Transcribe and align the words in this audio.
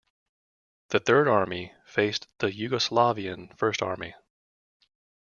The 0.89 0.99
Third 0.99 1.27
Army 1.27 1.75
faced 1.85 2.27
the 2.39 2.47
Yugoslavian 2.51 3.55
First 3.55 3.83
Army. 3.83 4.15